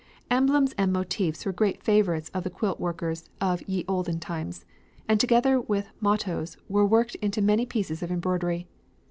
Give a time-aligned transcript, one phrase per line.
[0.31, 4.65] Emblems and motifs were great favourites with the quilt workers of "ye olden times"
[5.07, 8.67] and together with mottoes were worked into many pieces of embroidery.